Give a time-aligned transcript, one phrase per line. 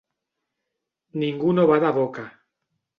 [1.27, 2.29] Ningú no bada boca.